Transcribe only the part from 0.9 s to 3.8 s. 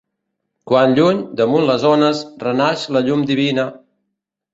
lluny, damunt les ones, renaix la llum divina